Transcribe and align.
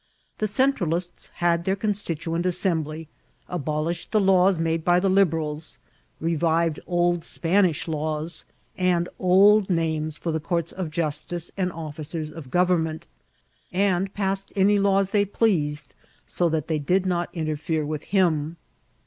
The 0.39 0.47
Centralists 0.47 1.27
had 1.35 1.63
their 1.63 1.75
Con 1.75 1.91
stitnent 1.91 2.47
Assembly, 2.47 3.07
abolished 3.47 4.11
the 4.11 4.19
laws 4.19 4.57
made 4.57 4.83
by 4.83 4.99
the 4.99 5.09
Lib 5.11 5.29
erals, 5.29 5.77
terived 6.19 6.79
old 6.87 7.23
Spanish 7.23 7.87
laws 7.87 8.43
and 8.75 9.07
old 9.19 9.69
names 9.69 10.17
{<xt 10.17 10.31
the 10.33 10.39
conrts 10.39 10.71
of 10.73 10.89
justice 10.89 11.51
and 11.55 11.71
officers 11.71 12.31
of 12.31 12.49
gorommaity 12.49 13.03
and 13.71 14.11
passed 14.15 14.51
any 14.55 14.79
laws 14.79 15.11
they 15.11 15.23
pleased 15.23 15.93
so 16.25 16.49
that 16.49 16.67
they 16.67 16.79
did 16.79 17.05
not 17.05 17.29
interfere 17.31 17.85
with 17.85 18.05
him. 18.05 18.57